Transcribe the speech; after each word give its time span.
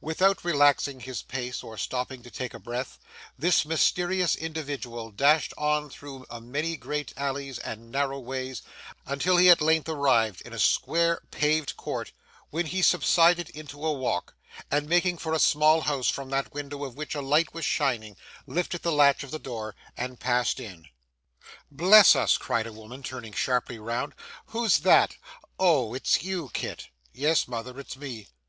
Without 0.00 0.44
relaxing 0.44 1.00
his 1.00 1.22
pace, 1.22 1.60
or 1.64 1.76
stopping 1.76 2.22
to 2.22 2.30
take 2.30 2.52
breath, 2.62 3.00
this 3.36 3.64
mysterious 3.64 4.36
individual 4.36 5.10
dashed 5.10 5.52
on 5.58 5.90
through 5.90 6.24
a 6.30 6.40
great 6.40 7.12
many 7.16 7.16
alleys 7.16 7.58
and 7.58 7.90
narrow 7.90 8.20
ways 8.20 8.62
until 9.06 9.38
he 9.38 9.50
at 9.50 9.60
length 9.60 9.88
arrived 9.88 10.40
in 10.42 10.52
a 10.52 10.58
square 10.60 11.20
paved 11.32 11.76
court, 11.76 12.12
when 12.50 12.66
he 12.66 12.80
subsided 12.80 13.50
into 13.50 13.84
a 13.84 13.92
walk, 13.92 14.36
and 14.70 14.88
making 14.88 15.18
for 15.18 15.34
a 15.34 15.40
small 15.40 15.80
house 15.80 16.08
from 16.08 16.30
the 16.30 16.46
window 16.52 16.84
of 16.84 16.94
which 16.94 17.16
a 17.16 17.20
light 17.20 17.52
was 17.52 17.64
shining, 17.64 18.16
lifted 18.46 18.82
the 18.82 18.92
latch 18.92 19.24
of 19.24 19.32
the 19.32 19.38
door 19.40 19.74
and 19.96 20.20
passed 20.20 20.60
in. 20.60 20.86
'Bless 21.72 22.14
us!' 22.14 22.38
cried 22.38 22.68
a 22.68 22.72
woman 22.72 23.02
turning 23.02 23.32
sharply 23.32 23.80
round, 23.80 24.14
'who's 24.46 24.78
that? 24.78 25.16
Oh! 25.58 25.92
It's 25.92 26.22
you, 26.22 26.50
Kit!' 26.52 26.86
'Yes, 27.12 27.48
mother, 27.48 27.80
it's 27.80 27.96
me. 27.96 28.28